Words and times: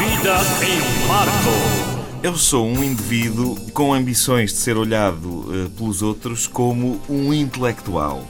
e 0.00 1.08
Marco. 1.08 1.32
Eu 2.22 2.36
sou 2.36 2.68
um 2.68 2.84
indivíduo 2.84 3.56
com 3.72 3.92
ambições 3.92 4.52
de 4.52 4.58
ser 4.58 4.76
olhado 4.76 5.46
eh, 5.50 5.68
pelos 5.76 6.02
outros 6.02 6.46
como 6.46 7.00
um 7.08 7.34
intelectual. 7.34 8.24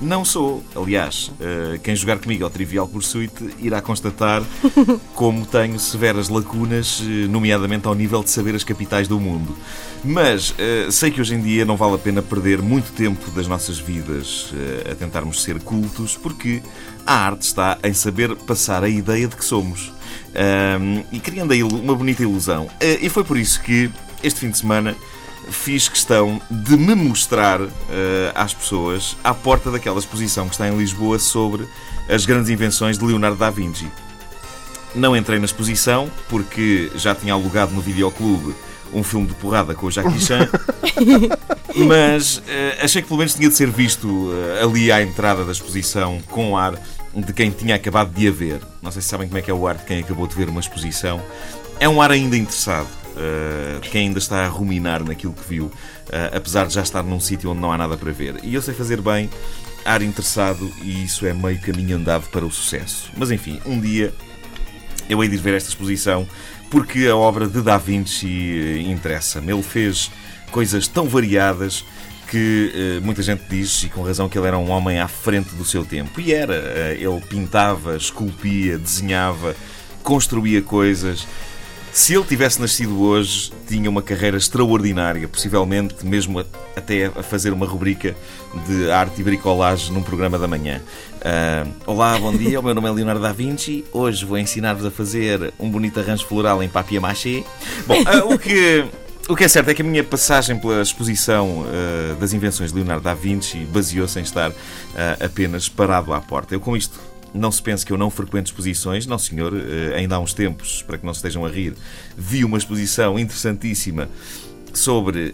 Não 0.00 0.24
sou, 0.24 0.64
aliás, 0.74 1.30
eh, 1.40 1.78
quem 1.80 1.94
jogar 1.94 2.18
comigo 2.18 2.42
ao 2.42 2.50
Trivial 2.50 2.88
Pursuit 2.88 3.32
irá 3.60 3.80
constatar 3.80 4.42
como 5.14 5.46
tenho 5.46 5.78
severas 5.78 6.28
lacunas, 6.28 7.00
eh, 7.04 7.28
nomeadamente 7.28 7.86
ao 7.86 7.94
nível 7.94 8.24
de 8.24 8.30
saber 8.30 8.56
as 8.56 8.64
capitais 8.64 9.06
do 9.06 9.20
mundo. 9.20 9.56
Mas 10.02 10.54
sei 10.90 11.10
que 11.10 11.20
hoje 11.20 11.36
em 11.36 11.40
dia 11.40 11.64
não 11.64 11.76
vale 11.76 11.94
a 11.94 11.98
pena 11.98 12.20
perder 12.20 12.60
muito 12.60 12.92
tempo 12.92 13.30
das 13.30 13.46
nossas 13.46 13.78
vidas 13.78 14.52
a 14.90 14.94
tentarmos 14.94 15.40
ser 15.40 15.60
cultos, 15.60 16.14
porque 16.14 16.60
a 17.06 17.14
arte 17.14 17.42
está 17.42 17.78
em 17.82 17.94
saber 17.94 18.34
passar 18.34 18.82
a 18.84 18.88
ideia 18.88 19.28
de 19.28 19.36
que 19.36 19.44
somos. 19.44 19.94
Ahm, 20.34 21.04
e 21.12 21.20
criando 21.20 21.52
aí 21.52 21.62
uma 21.62 21.94
bonita 21.94 22.22
ilusão. 22.22 22.68
Eh, 22.80 22.98
e 23.02 23.08
foi 23.08 23.22
por 23.22 23.36
isso 23.36 23.60
que 23.60 23.90
este 24.22 24.40
fim 24.40 24.50
de 24.50 24.58
semana 24.58 24.96
fiz 25.50 25.88
questão 25.88 26.40
de 26.50 26.76
me 26.76 26.94
mostrar 26.94 27.60
eh, 27.60 28.32
às 28.34 28.52
pessoas 28.52 29.16
à 29.22 29.32
porta 29.34 29.70
daquela 29.70 29.98
exposição 29.98 30.46
que 30.48 30.54
está 30.54 30.68
em 30.68 30.76
Lisboa 30.76 31.18
sobre 31.18 31.66
as 32.08 32.26
grandes 32.26 32.50
invenções 32.50 32.98
de 32.98 33.04
Leonardo 33.04 33.36
da 33.36 33.50
Vinci. 33.50 33.86
Não 34.94 35.16
entrei 35.16 35.38
na 35.38 35.44
exposição 35.44 36.10
porque 36.28 36.90
já 36.94 37.14
tinha 37.14 37.34
alugado 37.34 37.72
no 37.72 37.80
videoclube 37.80 38.54
um 38.92 39.02
filme 39.02 39.26
de 39.26 39.34
porrada 39.34 39.74
com 39.74 39.86
o 39.86 39.90
Jackie 39.90 40.20
Chan, 40.20 40.48
mas 41.74 42.40
eh, 42.46 42.78
achei 42.80 43.02
que 43.02 43.08
pelo 43.08 43.18
menos 43.18 43.34
tinha 43.34 43.48
de 43.48 43.54
ser 43.54 43.70
visto 43.70 44.30
eh, 44.32 44.62
ali 44.62 44.92
à 44.92 45.02
entrada 45.02 45.44
da 45.44 45.52
exposição 45.52 46.20
com 46.30 46.56
ar 46.56 46.74
de 47.14 47.32
quem 47.32 47.50
tinha 47.50 47.74
acabado 47.74 48.12
de 48.12 48.28
a 48.28 48.30
ver. 48.30 48.60
Não 48.82 48.90
sei 48.90 49.02
se 49.02 49.08
sabem 49.08 49.28
como 49.28 49.38
é 49.38 49.42
que 49.42 49.50
é 49.50 49.54
o 49.54 49.66
ar 49.66 49.76
de 49.76 49.84
quem 49.84 50.00
acabou 50.00 50.26
de 50.26 50.34
ver 50.34 50.48
uma 50.48 50.60
exposição. 50.60 51.22
É 51.78 51.88
um 51.88 52.00
ar 52.00 52.10
ainda 52.10 52.36
interessado, 52.36 52.88
eh, 53.16 53.78
de 53.80 53.88
quem 53.88 54.08
ainda 54.08 54.18
está 54.18 54.44
a 54.44 54.48
ruminar 54.48 55.02
naquilo 55.04 55.32
que 55.32 55.48
viu, 55.48 55.70
eh, 56.10 56.30
apesar 56.34 56.66
de 56.66 56.74
já 56.74 56.82
estar 56.82 57.02
num 57.02 57.20
sítio 57.20 57.50
onde 57.50 57.60
não 57.60 57.72
há 57.72 57.78
nada 57.78 57.96
para 57.96 58.12
ver. 58.12 58.40
E 58.42 58.54
eu 58.54 58.62
sei 58.62 58.74
fazer 58.74 59.00
bem 59.00 59.30
ar 59.84 60.02
interessado 60.02 60.72
e 60.82 61.04
isso 61.04 61.26
é 61.26 61.34
meio 61.34 61.60
caminho 61.60 61.96
andado 61.96 62.28
para 62.30 62.44
o 62.44 62.50
sucesso. 62.50 63.10
Mas 63.16 63.30
enfim, 63.30 63.60
um 63.66 63.78
dia 63.78 64.12
eu 65.08 65.22
hei 65.22 65.28
de 65.28 65.34
ir 65.34 65.38
ver 65.38 65.54
esta 65.54 65.68
exposição 65.68 66.26
porque 66.70 67.06
a 67.06 67.16
obra 67.16 67.46
de 67.46 67.60
Da 67.60 67.76
Vinci 67.76 68.84
interessa-me. 68.88 69.52
Ele 69.52 69.62
fez 69.62 70.10
coisas 70.50 70.88
tão 70.88 71.06
variadas 71.06 71.84
que 72.28 72.72
eh, 72.74 73.00
muita 73.04 73.22
gente 73.22 73.42
diz, 73.48 73.82
e 73.84 73.88
com 73.88 74.02
razão, 74.02 74.28
que 74.28 74.36
ele 74.38 74.46
era 74.46 74.58
um 74.58 74.70
homem 74.70 74.98
à 74.98 75.08
frente 75.08 75.54
do 75.54 75.64
seu 75.64 75.84
tempo. 75.84 76.20
E 76.20 76.32
era. 76.32 76.54
Eh, 76.54 76.98
ele 77.00 77.20
pintava, 77.28 77.96
esculpia, 77.96 78.78
desenhava, 78.78 79.54
construía 80.02 80.60
coisas. 80.62 81.26
Se 81.92 82.12
ele 82.12 82.24
tivesse 82.24 82.60
nascido 82.60 83.00
hoje, 83.02 83.52
tinha 83.68 83.88
uma 83.88 84.02
carreira 84.02 84.36
extraordinária, 84.36 85.28
possivelmente 85.28 86.04
mesmo 86.04 86.40
a- 86.40 86.44
até 86.74 87.06
a 87.06 87.22
fazer 87.22 87.52
uma 87.52 87.66
rubrica 87.66 88.16
de 88.66 88.90
arte 88.90 89.20
e 89.20 89.22
bricolagem 89.24 89.92
num 89.92 90.02
programa 90.02 90.36
da 90.36 90.48
manhã. 90.48 90.82
Ah, 91.22 91.64
Olá, 91.86 92.18
bom 92.18 92.36
dia, 92.36 92.58
o 92.58 92.62
meu 92.64 92.74
nome 92.74 92.88
é 92.88 92.90
Leonardo 92.90 93.20
da 93.22 93.32
Vinci. 93.32 93.84
Hoje 93.92 94.24
vou 94.24 94.36
ensinar-vos 94.36 94.84
a 94.84 94.90
fazer 94.90 95.54
um 95.58 95.70
bonito 95.70 96.00
arranjo 96.00 96.26
floral 96.26 96.60
em 96.64 96.68
papier-mâché. 96.68 97.44
Bom, 97.86 98.02
ah, 98.06 98.24
o 98.24 98.36
que... 98.40 98.84
O 99.26 99.34
que 99.34 99.42
é 99.42 99.48
certo 99.48 99.70
é 99.70 99.74
que 99.74 99.80
a 99.80 99.84
minha 99.84 100.04
passagem 100.04 100.58
pela 100.58 100.82
exposição 100.82 101.64
ah, 101.66 102.14
das 102.20 102.34
invenções 102.34 102.70
de 102.70 102.76
Leonardo 102.76 103.04
da 103.04 103.14
Vinci 103.14 103.56
baseou-se 103.64 104.18
em 104.18 104.22
estar 104.22 104.52
ah, 104.94 105.16
apenas 105.18 105.66
parado 105.66 106.12
à 106.12 106.20
porta. 106.20 106.54
Eu, 106.54 106.60
com 106.60 106.76
isto, 106.76 107.00
não 107.32 107.50
se 107.50 107.62
pense 107.62 107.86
que 107.86 107.92
eu 107.92 107.96
não 107.96 108.10
frequento 108.10 108.50
exposições. 108.50 109.06
Não, 109.06 109.18
senhor. 109.18 109.54
Eh, 109.56 109.96
ainda 109.96 110.16
há 110.16 110.20
uns 110.20 110.34
tempos, 110.34 110.82
para 110.82 110.98
que 110.98 111.06
não 111.06 111.14
se 111.14 111.18
estejam 111.18 111.44
a 111.44 111.48
rir, 111.48 111.72
vi 112.16 112.44
uma 112.44 112.58
exposição 112.58 113.18
interessantíssima 113.18 114.10
sobre 114.74 115.32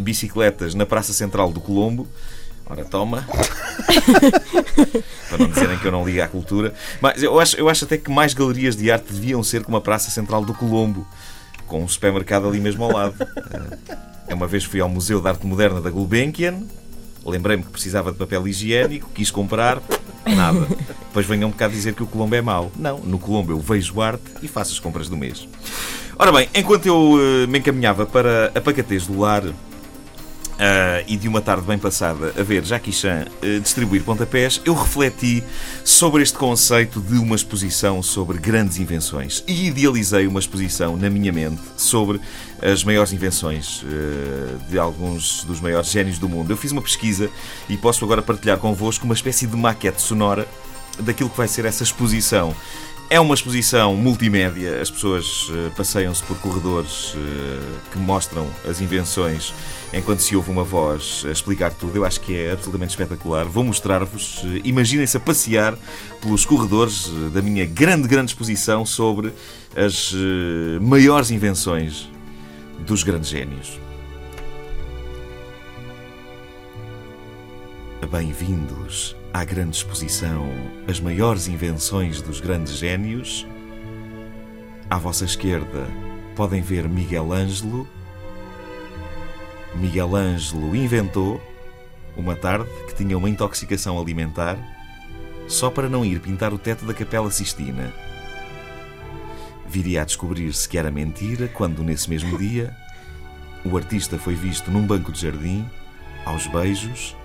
bicicletas 0.00 0.74
na 0.74 0.86
Praça 0.86 1.12
Central 1.12 1.52
do 1.52 1.60
Colombo. 1.60 2.08
Ora, 2.68 2.84
toma. 2.84 3.24
para 5.28 5.38
não 5.38 5.48
dizerem 5.48 5.78
que 5.78 5.86
eu 5.86 5.92
não 5.92 6.04
ligo 6.04 6.22
à 6.22 6.26
cultura. 6.26 6.74
Mas 7.00 7.22
eu 7.22 7.38
acho, 7.38 7.56
eu 7.56 7.68
acho 7.68 7.84
até 7.84 7.96
que 7.96 8.10
mais 8.10 8.34
galerias 8.34 8.74
de 8.74 8.90
arte 8.90 9.12
deviam 9.12 9.42
ser 9.42 9.62
como 9.62 9.76
a 9.76 9.80
Praça 9.80 10.10
Central 10.10 10.44
do 10.44 10.52
Colombo, 10.52 11.06
com 11.66 11.82
um 11.82 11.88
supermercado 11.88 12.48
ali 12.48 12.60
mesmo 12.60 12.84
ao 12.84 12.92
lado. 12.92 13.14
Eh, 14.28 14.34
uma 14.34 14.46
vez 14.46 14.64
fui 14.64 14.80
ao 14.80 14.88
Museu 14.88 15.20
de 15.20 15.28
Arte 15.28 15.46
Moderna 15.46 15.80
da 15.80 15.90
Gulbenkian, 15.90 16.62
lembrei-me 17.24 17.62
que 17.62 17.70
precisava 17.70 18.12
de 18.12 18.18
papel 18.18 18.46
higiênico, 18.46 19.10
quis 19.14 19.30
comprar, 19.30 19.82
nada. 20.24 20.66
Depois 21.08 21.26
venham 21.26 21.48
um 21.48 21.52
bocado 21.52 21.72
dizer 21.72 21.94
que 21.94 22.02
o 22.02 22.06
Colombo 22.06 22.34
é 22.34 22.42
mau. 22.42 22.70
Não, 22.76 22.98
no 22.98 23.18
Colombo 23.18 23.52
eu 23.52 23.60
vejo 23.60 24.00
arte 24.00 24.22
e 24.42 24.48
faço 24.48 24.72
as 24.72 24.78
compras 24.78 25.08
do 25.08 25.16
mês. 25.16 25.48
Ora 26.18 26.32
bem, 26.32 26.48
enquanto 26.54 26.86
eu 26.86 27.18
eh, 27.18 27.46
me 27.46 27.58
encaminhava 27.58 28.06
para 28.06 28.50
a 28.54 28.60
pacatez 28.60 29.06
do 29.06 29.18
lar 29.18 29.42
ah, 30.58 31.02
e 31.06 31.16
de 31.16 31.28
uma 31.28 31.42
tarde 31.42 31.66
bem 31.66 31.78
passada 31.78 32.32
a 32.38 32.42
ver 32.42 32.64
Jackie 32.64 32.92
Chan 32.92 33.26
eh, 33.42 33.58
distribuir 33.58 34.02
pontapés, 34.02 34.60
eu 34.64 34.72
refleti 34.74 35.44
sobre 35.84 36.22
este 36.22 36.38
conceito 36.38 36.98
de 37.00 37.18
uma 37.18 37.36
exposição 37.36 38.02
sobre 38.02 38.38
grandes 38.38 38.78
invenções 38.78 39.44
e 39.46 39.66
idealizei 39.66 40.26
uma 40.26 40.40
exposição 40.40 40.96
na 40.96 41.10
minha 41.10 41.30
mente 41.30 41.60
sobre 41.76 42.20
as 42.62 42.82
maiores 42.82 43.12
invenções 43.12 43.84
eh, 43.84 44.70
de 44.70 44.78
alguns 44.78 45.44
dos 45.44 45.60
maiores 45.60 45.90
génios 45.90 46.18
do 46.18 46.26
mundo. 46.26 46.50
Eu 46.50 46.56
fiz 46.56 46.72
uma 46.72 46.80
pesquisa 46.80 47.28
e 47.68 47.76
posso 47.76 48.02
agora 48.04 48.22
partilhar 48.22 48.56
convosco 48.56 49.04
uma 49.04 49.14
espécie 49.14 49.46
de 49.46 49.56
maquete 49.56 50.00
sonora 50.00 50.48
daquilo 51.00 51.28
que 51.28 51.36
vai 51.36 51.48
ser 51.48 51.66
essa 51.66 51.82
exposição. 51.82 52.56
É 53.08 53.20
uma 53.20 53.34
exposição 53.34 53.94
multimédia, 53.94 54.80
as 54.80 54.90
pessoas 54.90 55.48
eh, 55.52 55.70
passeiam-se 55.76 56.20
por 56.24 56.36
corredores 56.38 57.14
eh, 57.16 57.78
que 57.92 57.98
mostram 57.98 58.48
as 58.68 58.80
invenções 58.80 59.54
enquanto 59.94 60.18
se 60.18 60.34
ouve 60.34 60.50
uma 60.50 60.64
voz 60.64 61.22
a 61.24 61.30
explicar 61.30 61.72
tudo. 61.72 61.96
Eu 61.96 62.04
acho 62.04 62.20
que 62.20 62.36
é 62.36 62.50
absolutamente 62.50 62.90
espetacular. 62.90 63.44
Vou 63.44 63.62
mostrar-vos, 63.62 64.42
eh, 64.44 64.60
imaginem-se 64.64 65.16
a 65.16 65.20
passear 65.20 65.78
pelos 66.20 66.44
corredores 66.44 67.08
da 67.32 67.40
minha 67.40 67.64
grande, 67.64 68.08
grande 68.08 68.32
exposição 68.32 68.84
sobre 68.84 69.32
as 69.76 70.12
maiores 70.80 71.30
invenções 71.30 72.10
dos 72.84 73.04
grandes 73.04 73.28
génios. 73.28 73.85
Bem-vindos 78.10 79.16
à 79.32 79.44
grande 79.44 79.76
exposição 79.76 80.48
As 80.88 81.00
maiores 81.00 81.48
invenções 81.48 82.22
dos 82.22 82.40
grandes 82.40 82.74
génios. 82.76 83.44
À 84.88 84.96
vossa 84.96 85.24
esquerda 85.24 85.88
podem 86.36 86.62
ver 86.62 86.88
Miguel 86.88 87.32
Ângelo. 87.32 87.88
Miguel 89.74 90.14
Ângelo 90.14 90.76
inventou, 90.76 91.40
uma 92.16 92.36
tarde, 92.36 92.70
que 92.86 92.94
tinha 92.94 93.18
uma 93.18 93.28
intoxicação 93.28 93.98
alimentar 93.98 94.56
só 95.48 95.68
para 95.68 95.88
não 95.88 96.04
ir 96.04 96.20
pintar 96.20 96.54
o 96.54 96.58
teto 96.58 96.84
da 96.84 96.94
Capela 96.94 97.30
Sistina. 97.32 97.92
Viria 99.66 100.02
a 100.02 100.04
descobrir-se 100.04 100.68
que 100.68 100.78
era 100.78 100.92
mentira 100.92 101.48
quando, 101.48 101.82
nesse 101.82 102.08
mesmo 102.08 102.38
dia, 102.38 102.72
o 103.64 103.76
artista 103.76 104.16
foi 104.16 104.36
visto 104.36 104.70
num 104.70 104.86
banco 104.86 105.10
de 105.10 105.22
jardim, 105.22 105.68
aos 106.24 106.46
beijos, 106.46 107.16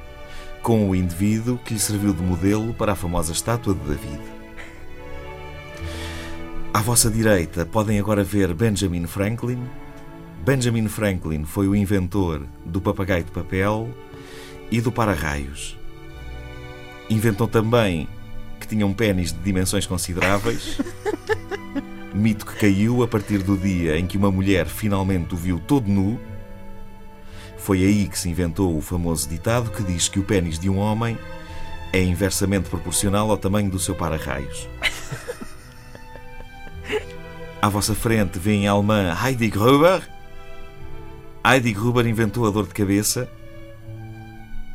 com 0.61 0.89
o 0.89 0.95
indivíduo 0.95 1.57
que 1.57 1.73
lhe 1.73 1.79
serviu 1.79 2.13
de 2.13 2.21
modelo 2.21 2.73
para 2.73 2.91
a 2.91 2.95
famosa 2.95 3.31
estátua 3.31 3.73
de 3.73 3.79
David. 3.81 4.21
À 6.73 6.81
vossa 6.81 7.09
direita 7.09 7.65
podem 7.65 7.99
agora 7.99 8.23
ver 8.23 8.53
Benjamin 8.53 9.05
Franklin. 9.05 9.59
Benjamin 10.45 10.87
Franklin 10.87 11.43
foi 11.45 11.67
o 11.67 11.75
inventor 11.75 12.45
do 12.65 12.79
papagaio 12.79 13.23
de 13.23 13.31
papel 13.31 13.89
e 14.71 14.79
do 14.79 14.91
para-raios. 14.91 15.77
Inventou 17.09 17.47
também 17.47 18.07
que 18.59 18.67
tinha 18.67 18.85
um 18.85 18.93
pênis 18.93 19.33
de 19.33 19.39
dimensões 19.39 19.85
consideráveis. 19.85 20.79
Mito 22.13 22.45
que 22.45 22.55
caiu 22.55 23.03
a 23.03 23.07
partir 23.07 23.39
do 23.39 23.57
dia 23.57 23.97
em 23.97 24.05
que 24.05 24.17
uma 24.17 24.31
mulher 24.31 24.67
finalmente 24.67 25.33
o 25.33 25.37
viu 25.37 25.59
todo 25.59 25.87
nu 25.89 26.19
foi 27.61 27.83
aí 27.83 28.07
que 28.07 28.17
se 28.17 28.27
inventou 28.27 28.75
o 28.75 28.81
famoso 28.81 29.29
ditado 29.29 29.69
que 29.69 29.83
diz 29.83 30.09
que 30.09 30.19
o 30.19 30.23
pênis 30.23 30.57
de 30.57 30.67
um 30.67 30.79
homem 30.79 31.17
é 31.93 32.01
inversamente 32.01 32.69
proporcional 32.69 33.29
ao 33.29 33.37
tamanho 33.37 33.69
do 33.69 33.77
seu 33.77 33.93
para-raios. 33.93 34.67
À 37.61 37.69
vossa 37.69 37.93
frente 37.93 38.39
vem 38.39 38.67
a 38.67 38.71
alemã 38.71 39.15
Heidi 39.23 39.47
Gruber. 39.47 40.01
Heidi 41.45 41.71
Gruber 41.71 42.07
inventou 42.07 42.47
a 42.47 42.49
dor 42.49 42.65
de 42.65 42.73
cabeça. 42.73 43.29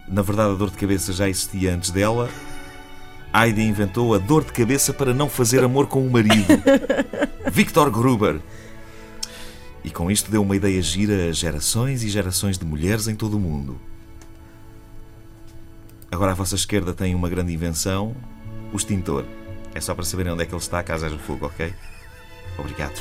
Na 0.07 0.23
verdade, 0.23 0.53
a 0.53 0.55
dor 0.55 0.71
de 0.71 0.77
cabeça 0.77 1.13
já 1.13 1.29
existia 1.29 1.75
antes 1.75 1.91
dela. 1.91 2.31
Heidi 3.35 3.63
inventou 3.63 4.15
a 4.15 4.19
dor 4.19 4.45
de 4.45 4.53
cabeça 4.53 4.93
para 4.93 5.13
não 5.13 5.29
fazer 5.29 5.65
amor 5.65 5.89
com 5.89 6.07
o 6.07 6.11
marido. 6.11 6.47
Victor 7.51 7.91
Gruber. 7.91 8.41
E 9.87 9.91
com 9.91 10.11
isto 10.11 10.31
deu 10.33 10.43
uma 10.43 10.57
ideia 10.57 10.83
gira 10.83 11.31
a 11.31 11.33
gerações 11.33 12.03
e 12.03 12.09
gerações 12.09 12.59
de 12.59 12.65
mulheres 12.65 13.07
em 13.07 13.15
todo 13.15 13.37
o 13.37 13.41
mundo. 13.41 13.81
Agora 16.11 16.33
à 16.33 16.35
vossa 16.35 16.57
esquerda 16.57 16.93
tem 16.93 17.15
uma 17.15 17.29
grande 17.29 17.53
invenção, 17.53 18.17
o 18.73 18.77
extintor. 18.77 19.25
É 19.73 19.81
só 19.81 19.95
para 19.95 20.05
saberem 20.05 20.33
onde 20.33 20.43
é 20.43 20.47
que 20.47 20.53
ele 20.53 20.61
está, 20.61 20.83
caso 20.83 21.07
haja 21.07 21.17
fogo, 21.19 21.47
ok? 21.47 21.73
Obrigado. 22.59 23.01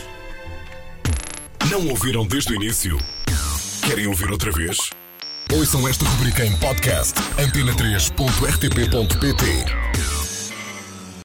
Não 1.72 1.88
ouviram 1.88 2.28
desde 2.28 2.54
o 2.54 2.56
início? 2.56 3.00
Querem 3.82 4.06
ouvir 4.06 4.30
outra 4.30 4.52
vez? 4.52 4.78
Ouçam 5.52 5.88
esta 5.88 6.06
rubrica 6.06 6.46
em 6.46 6.56
podcast 6.58 7.20
antena3.rtp.pt 7.40 10.15